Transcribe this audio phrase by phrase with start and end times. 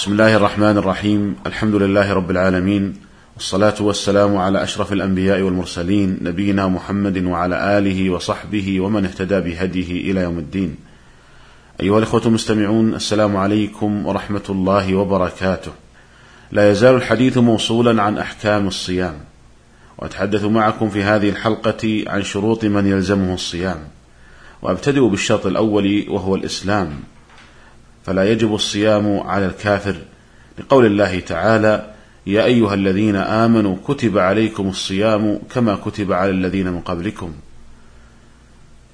[0.00, 2.96] بسم الله الرحمن الرحيم الحمد لله رب العالمين
[3.34, 10.20] والصلاة والسلام على أشرف الأنبياء والمرسلين نبينا محمد وعلى آله وصحبه ومن اهتدى بهديه إلى
[10.20, 10.76] يوم الدين
[11.80, 15.72] أيها الإخوة المستمعون السلام عليكم ورحمة الله وبركاته
[16.52, 19.14] لا يزال الحديث موصولا عن أحكام الصيام
[19.98, 23.78] وأتحدث معكم في هذه الحلقة عن شروط من يلزمه الصيام
[24.62, 26.90] وأبتدئ بالشرط الأول وهو الإسلام
[28.04, 29.96] فلا يجب الصيام على الكافر.
[30.58, 31.90] لقول الله تعالى
[32.26, 37.32] يا أيها الذين آمنوا كتب عليكم الصيام كما كتب على الذين من قبلكم.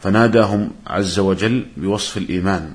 [0.02, 2.72] فناداهم عز وجل بوصف الإيمان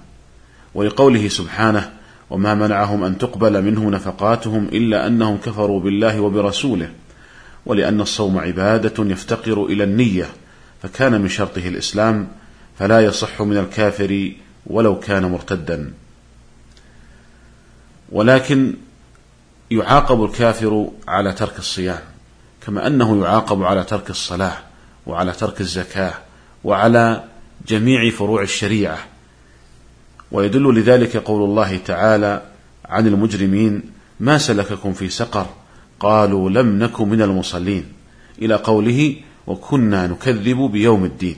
[0.73, 1.91] ولقوله سبحانه
[2.29, 6.89] وما منعهم أن تقبل منهم نفقاتهم إلا أنهم كفروا بالله وبرسوله
[7.65, 10.29] ولأن الصوم عبادة يفتقر إلى النية
[10.83, 12.27] فكان من شرطه الإسلام
[12.79, 14.31] فلا يصح من الكافر
[14.65, 15.93] ولو كان مرتدا.
[18.11, 18.73] ولكن
[19.71, 22.01] يعاقب الكافر على ترك الصيام
[22.65, 24.57] كما أنه يعاقب على ترك الصلاة
[25.07, 26.13] وعلى ترك الزكاة
[26.63, 27.23] وعلى
[27.67, 28.97] جميع فروع الشريعة.
[30.31, 32.41] ويدل لذلك قول الله تعالى
[32.85, 33.81] عن المجرمين
[34.19, 35.45] ما سلككم في سقر؟
[35.99, 37.85] قالوا لم نك من المصلين.
[38.41, 39.15] إلى قوله
[39.47, 41.35] وكنا نكذب بيوم الدين.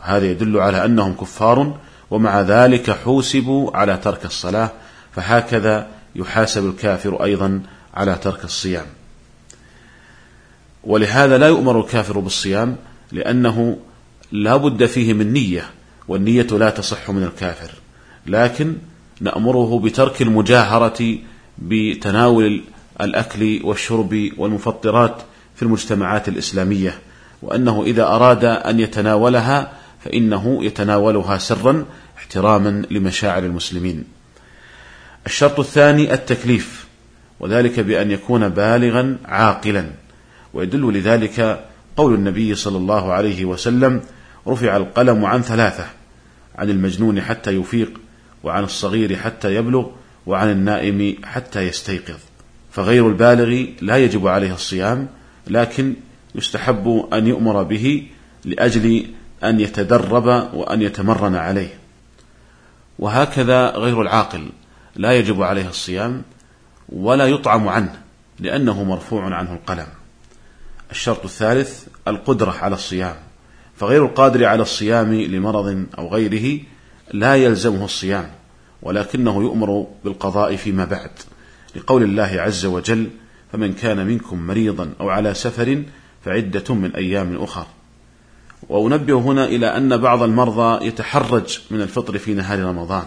[0.00, 1.78] وهذا يدل على أنهم كفار
[2.10, 4.70] ومع ذلك حوسبوا على ترك الصلاة
[5.12, 7.62] فهكذا يحاسب الكافر أيضا
[7.94, 8.86] على ترك الصيام.
[10.84, 12.76] ولهذا لا يؤمر الكافر بالصيام
[13.12, 13.78] لأنه
[14.32, 15.70] لا بد فيه من نية
[16.08, 17.70] والنية لا تصح من الكافر.
[18.26, 18.76] لكن
[19.20, 21.18] نأمره بترك المجاهرة
[21.58, 22.62] بتناول
[23.00, 25.22] الأكل والشرب والمفطرات
[25.56, 26.98] في المجتمعات الإسلامية
[27.42, 29.72] وأنه إذا أراد أن يتناولها
[30.04, 31.84] فإنه يتناولها سرا
[32.18, 34.04] احتراما لمشاعر المسلمين.
[35.26, 36.86] الشرط الثاني التكليف
[37.40, 39.84] وذلك بأن يكون بالغا عاقلا
[40.54, 41.64] ويدل لذلك
[41.96, 44.00] قول النبي صلى الله عليه وسلم
[44.48, 45.86] رفع القلم عن ثلاثة
[46.58, 48.00] عن المجنون حتى يفيق
[48.42, 49.86] وعن الصغير حتى يبلغ
[50.26, 52.18] وعن النائم حتى يستيقظ.
[52.72, 55.08] فغير البالغ لا يجب عليه الصيام
[55.46, 55.94] لكن
[56.34, 58.06] يستحب أن يؤمر به
[58.44, 59.06] لأجل
[59.44, 61.74] أن يتدرب وأن يتمرن عليه.
[62.98, 64.48] وهكذا غير العاقل.
[64.96, 66.22] لا يجب عليه الصيام
[66.88, 68.02] ولا يطعم عنه
[68.38, 69.86] لأنه مرفوع عنه القلم.
[70.90, 73.16] الشرط الثالث القدرة على الصيام
[73.76, 76.60] فغير القادر على الصيام لمرض أو غيره
[77.12, 78.30] لا يلزمه الصيام
[78.82, 81.10] ولكنه يؤمر بالقضاء فيما بعد.
[81.76, 83.10] لقول الله عز وجل
[83.52, 85.82] فمن كان منكم مريضا أو على سفر
[86.24, 87.66] فعدة من أيام أخر
[88.68, 93.04] وأنبه هنا إلى أن بعض المرضى يتحرج من الفطر في نهار رمضان.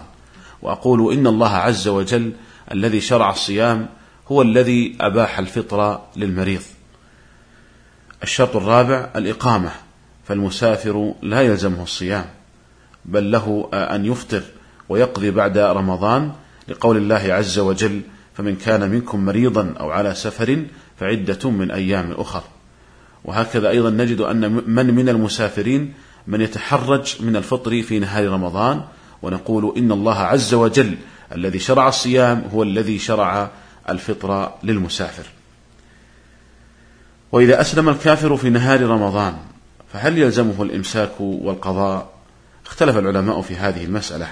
[0.63, 2.31] وأقول إن الله عز وجل
[2.72, 3.90] الذي شرع الصيام
[4.28, 6.62] هو الذي أباح الفطر للمريض.
[8.24, 9.72] الشرط الرابع الإقامة
[10.28, 12.25] فالمسافر لا يلزمه الصيام
[13.06, 14.44] بل له أن يفطر
[14.90, 16.31] ويقضي بعد رمضان
[16.68, 18.02] لقول الله عز وجل
[18.34, 20.66] فمن كان منكم مريضا أو على سفر
[21.00, 22.44] فعدة من أيام أخر
[23.25, 25.94] وهكذا أيضا نجد أن من من المسافرين
[26.28, 28.81] من يتحرج من الفطر في نهار رمضان
[29.23, 30.97] ونقول إن الله عز وجل
[31.35, 33.50] الذي شرع الصيام هو الذي شرع
[33.89, 35.23] الفطر للمسافر.
[37.31, 39.38] وإذا أسلم الكافر في نهار رمضان
[39.94, 42.13] فهل يلزمه الإمساك والقضاء؟
[42.66, 44.28] اختلف العلماء في هذه المسألة.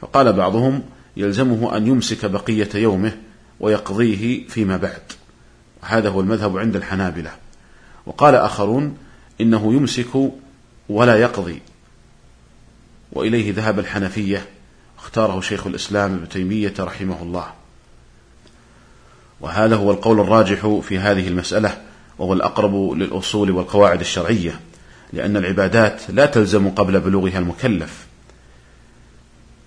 [0.00, 0.82] فقال بعضهم
[1.16, 3.12] يلزمه أن يمسك بقية يومه
[3.60, 5.02] ويقضيه فيما بعد.
[5.82, 7.30] هذا هو المذهب عند الحنابلة.
[8.06, 8.96] وقال آخرون
[9.40, 10.30] إنه يمسك
[10.88, 11.60] ولا يقضي.
[13.12, 14.46] وإليه ذهب الحنفية
[14.98, 17.46] اختاره شيخ الإسلام ابن تيمية رحمه الله.
[19.40, 21.82] وهذا هو القول الراجح في هذه المسألة
[22.18, 24.60] وهو الأقرب للأصول والقواعد الشرعية
[25.12, 28.06] لأن العبادات لا تلزم قبل بلوغها المكلف.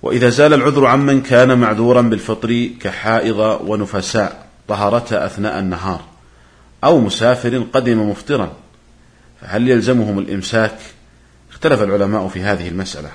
[0.01, 6.01] وإذا زال العذر عمن كان معذورا بالفطر كحائض ونفساء طهرتا أثناء النهار
[6.83, 8.53] أو مسافر قدم مفطرا
[9.41, 10.77] فهل يلزمهم الإمساك؟
[11.51, 13.09] اختلف العلماء في هذه المسألة.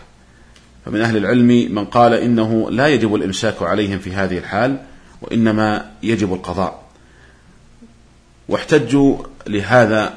[0.85, 4.79] فمن أهل العلم من قال إنه لا يجب الإمساك عليهم في هذه الحال
[5.23, 6.85] وإنما يجب القضاء.
[8.49, 10.15] واحتجوا لهذا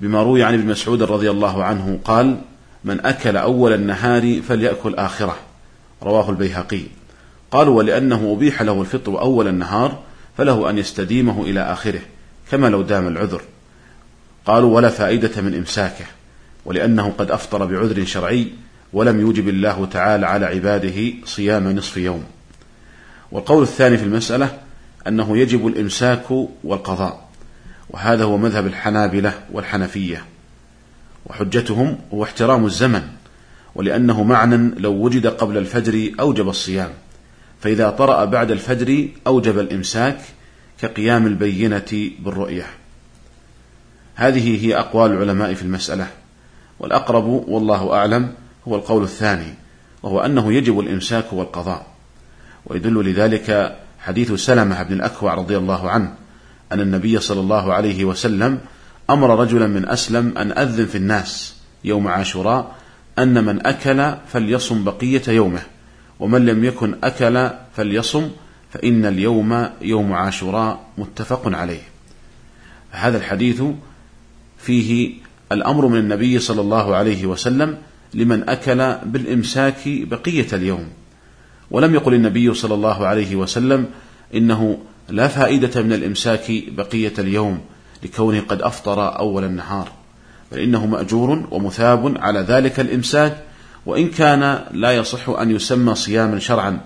[0.00, 2.40] بما روي عن ابن مسعود رضي الله عنه قال
[2.84, 5.36] من أكل أول النهار فليأكل آخرة.
[6.02, 6.82] رواه البيهقي.
[7.50, 10.02] قالوا ولأنه أبيح له الفطر أول النهار
[10.36, 12.00] فله أن يستديمه إلى آخره
[12.50, 13.42] كما لو دام العذر.
[14.46, 16.04] قالوا ولا فائدة من إمساكه
[16.64, 18.48] ولأنه قد أفطر بعذر شرعي
[18.92, 22.24] ولم يوجب الله تعالى على عباده صيام نصف يوم.
[23.32, 24.58] والقول الثاني في المسألة
[25.08, 26.30] أنه يجب الإمساك
[26.64, 27.28] والقضاء
[27.90, 30.24] وهذا هو مذهب الحنابلة والحنفية.
[31.26, 33.02] وحجتهم هو احترام الزمن
[33.74, 36.90] ولأنه معنى لو وجد قبل الفجر أوجب الصيام
[37.60, 40.18] فإذا طرأ بعد الفجر أوجب الإمساك
[40.80, 42.66] كقيام البينة بالرؤية.
[44.14, 46.06] هذه هي أقوال العلماء في المسألة
[46.78, 48.32] والأقرب والله أعلم
[48.68, 49.54] هو القول الثاني
[50.02, 51.86] وهو أنه يجب الإمساك والقضاء.
[52.66, 56.14] ويدل لذلك حديث سلمة بن الأكوع رضي الله عنه
[56.72, 58.60] أن النبي صلى الله عليه وسلم
[59.10, 62.74] أمر رجلا من أسلم أن أذن في الناس يوم عاشوراء
[63.18, 65.62] أن من أكل فليصم بقية يومه
[66.20, 68.30] ومن لم يكن أكل فليصم
[68.72, 71.82] فإن اليوم يوم عاشوراء متفق عليه.
[72.90, 73.62] هذا الحديث
[74.58, 75.14] فيه
[75.52, 77.78] الأمر من النبي صلى الله عليه وسلم
[78.14, 80.88] لمن أكل بالإمساك بقية اليوم.
[81.70, 83.86] ولم يقل النبي صلى الله عليه وسلم
[84.34, 84.78] إنه
[85.08, 87.60] لا فائدة من الإمساك بقية اليوم
[88.02, 89.88] لكونه قد أفطر أول النهار
[90.52, 93.44] بل إنه مأجور ومثاب على ذلك الإمساك
[93.86, 96.80] وإن كان لا يصح أن يسمى صياما شرعا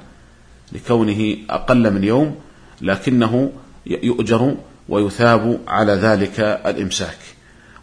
[0.73, 2.35] لكونه أقل من يوم
[2.81, 3.53] لكنه
[3.87, 4.55] يؤجر
[4.89, 7.19] ويثاب على ذلك الإمساك.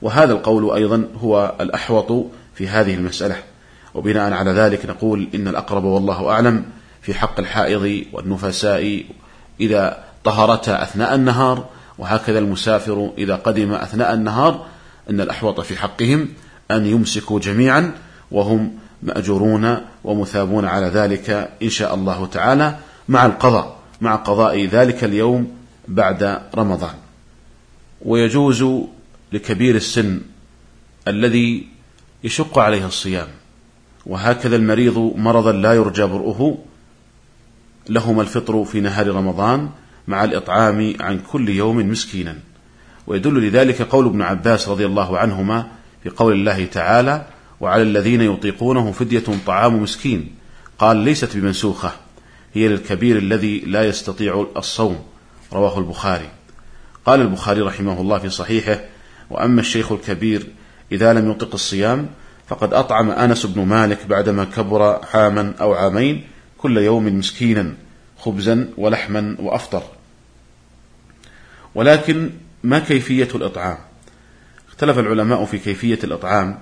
[0.02, 2.26] وهذا القول أيضا هو الأحوط
[2.60, 3.36] في هذه المسألة.
[3.94, 6.66] وبناء على ذلك نقول إن الأقرب والله أعلم
[7.02, 9.04] في حق الحائض والنفساء
[9.60, 11.66] إذا طهرتا أثناء النهار
[11.98, 14.66] وهكذا المسافر إذا قدم أثناء النهار
[15.10, 16.28] أن الأحوط في حقهم
[16.72, 17.92] أن يمسكوا جميعا
[18.32, 18.72] وهم
[19.04, 22.76] مأجورون ومثابون على ذلك إن شاء الله تعالى
[23.10, 25.52] مع القضاء مع قضاء ذلك اليوم
[25.88, 26.96] بعد رمضان.
[28.06, 28.66] ويجوز
[29.34, 30.22] لكبير السن
[31.08, 31.79] الذي
[32.24, 33.28] يشق عليه الصيام.
[34.06, 36.58] وهكذا المريض مرضا لا يرجى برؤه
[37.90, 39.70] لهما الفطر في نهار رمضان
[40.08, 42.40] مع الإطعام عن كل يوم مسكينا.
[43.08, 45.68] ويدل لذلك قول ابن عباس رضي الله عنهما
[46.04, 47.26] في قول الله تعالى
[47.62, 50.36] وعلى الذين يطيقونه فدية طعام مسكين
[50.80, 51.92] قال ليست بمنسوخة
[52.54, 55.00] هي للكبير الذي لا يستطيع الصوم
[55.54, 56.30] رواه البخاري.
[57.06, 58.80] قال البخاري رحمه الله في صحيحه
[59.30, 60.48] وأما الشيخ الكبير
[60.92, 62.10] إذا لم يطق الصيام
[62.48, 66.24] فقد أطعم أنس بن مالك بعدما كبر عاما أو عامين
[66.58, 67.74] كل يوم مسكينا
[68.18, 69.84] خبزا ولحما وأفطر.
[71.76, 72.30] ولكن
[72.64, 73.78] ما كيفية الإطعام؟
[74.70, 76.60] اختلف العلماء في كيفية الإطعام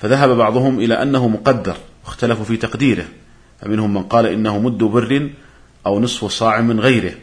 [0.00, 3.04] فذهب بعضهم إلى أنه مقدر واختلفوا في تقديره
[3.60, 5.30] فمنهم من قال إنه مد بر
[5.86, 7.14] أو نصف صاع من غيره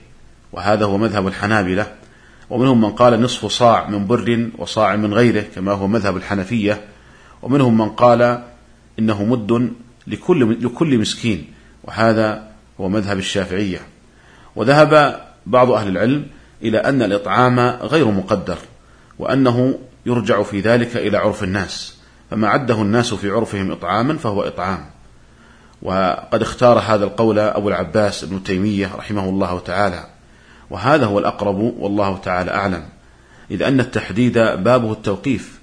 [0.52, 1.96] وهذا هو مذهب الحنابلة.
[2.50, 6.82] ومنهم من قال نصف صاع من بر وصاع من غيره كما هو مذهب الحنفية.
[7.42, 8.44] ومنهم من قال
[9.00, 9.74] إنه مد
[10.08, 11.48] لكل, لكل مسكين
[11.84, 12.48] وهذا
[12.82, 13.80] هو مذهب الشافعية.
[14.56, 16.28] وذهب بعض أهل العلم
[16.62, 18.58] إلى أن الإطعام غير مقدر
[19.20, 21.98] وأنه يرجع في ذلك إلى عرف الناس.
[22.32, 24.86] فما عده الناس في عرفهم إطعاما فهو إطعام.
[25.82, 30.15] وقد اختار هذا القول أبو العباس ابن تيمية رحمه الله تعالى.
[30.70, 32.84] وهذا هو الأقرب والله تعالى أعلم.
[33.52, 35.60] إذ أن التحديد بابه التوقيف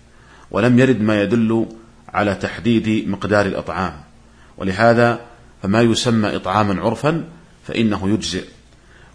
[0.51, 1.67] ولم يرد ما يدل
[2.09, 3.93] على تحديد مقدار الإطعام.
[4.59, 5.21] ولهذا
[5.63, 7.25] فما يسمى إطعاما عرفا
[7.67, 8.45] فإنه يجزئ.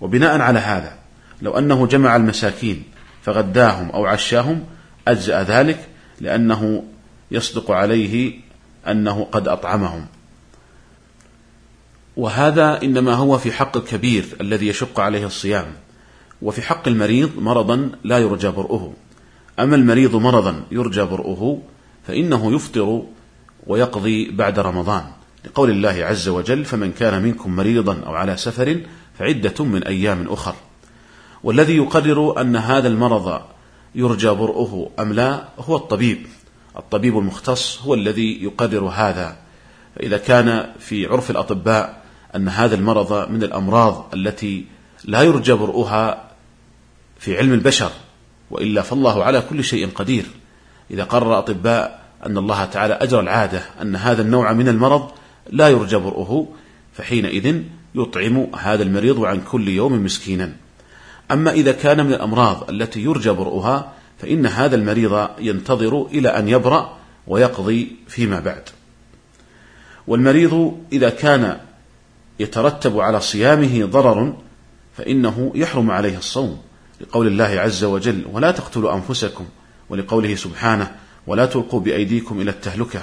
[0.01, 0.93] وبناء على هذا
[1.41, 2.83] لو أنه جمع المساكين
[3.23, 4.63] فغداهم أو عشاهم
[5.07, 5.87] أجزأ ذلك
[6.21, 6.83] لأنه
[7.31, 8.39] يصدق عليه
[8.87, 10.05] أنه قد أطعمهم.
[12.17, 15.65] وهذا إنما هو في حق الكبير الذي يشق عليه الصيام
[16.41, 18.93] وفي حق المريض مرضا لا يرجى برؤه.
[19.59, 21.61] أما المريض مرضا يرجى برؤه
[22.07, 23.03] فإنه يفطر
[23.67, 25.03] ويقضي بعد رمضان.
[25.45, 28.81] لقول الله عز وجل فمن كان منكم مريضا أو على سفر
[29.19, 30.55] فعدة من أيام أخر
[31.43, 33.41] والذي يقرر أن هذا المرض
[33.95, 36.27] يرجى برؤه أم لا هو الطبيب.
[36.77, 39.37] الطبيب المختص هو الذي يقرر هذا.
[39.95, 44.65] فإذا كان في عرف الأطباء أن هذا المرض من الأمراض التي
[45.05, 46.31] لا يرجى برؤها
[47.19, 47.91] في علم البشر
[48.51, 50.25] وإلا فالله على كل شيء قدير.
[50.91, 55.11] إذا قرر أطباء أن الله تعالى أجرى العادة أن هذا النوع من المرض
[55.49, 56.47] لا يرجى برؤه
[56.93, 57.61] فحينئذ
[57.95, 60.55] يطعم هذا المريض عن كل يوم مسكينا.
[61.31, 66.97] أما إذا كان من الأمراض التي يرجى برؤها فإن هذا المريض ينتظر إلى أن يبرأ
[67.27, 68.63] ويقضي فيما بعد.
[70.07, 71.57] والمريض إذا كان
[72.39, 74.35] يترتب على صيامه ضرر
[74.97, 76.61] فإنه يحرم عليه الصوم
[77.01, 79.45] لقول الله عز وجل ولا تقتلوا أنفسكم
[79.89, 80.91] ولقوله سبحانه
[81.27, 83.01] ولا تلقوا بأيديكم إلى التهلكة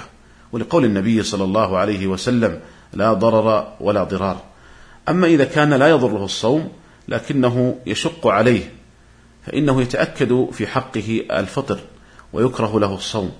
[0.51, 2.59] ولقول النبي صلى الله عليه وسلم
[2.93, 4.41] لا ضرر ولا ضرار.
[5.09, 6.71] أما إذا كان لا يضره الصوم
[7.07, 8.71] لكنه يشق عليه
[9.45, 11.79] فإنه يتأكد في حقه الفطر
[12.33, 13.31] ويكره له الصوم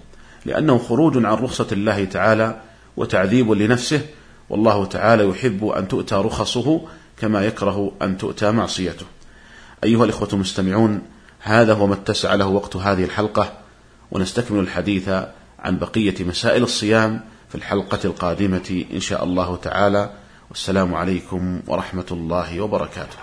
[0.46, 2.62] لأنه خروج عن رخصة الله تعالى
[2.98, 4.02] وتعذيب لنفسه
[4.50, 6.82] والله تعالى يحب أن تؤتى رخصه
[7.18, 9.06] كما يكره أن تؤتى معصيته.
[9.84, 11.02] أيها الإخوة المستمعون
[11.40, 13.54] هذا هو ما اتسع له وقت هذه الحلقة
[14.12, 15.10] ونستكمل الحديث
[15.60, 20.10] عن بقية مسائل الصيام في الحلقة القادمة إن شاء الله تعالى.
[20.50, 23.18] والسلام عليكم ورحمة الله وبركاته.